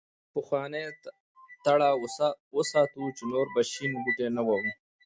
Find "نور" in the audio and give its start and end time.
3.31-3.45